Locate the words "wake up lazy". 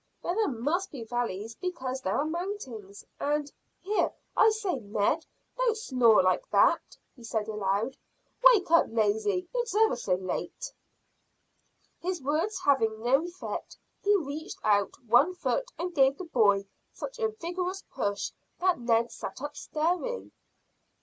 8.43-9.47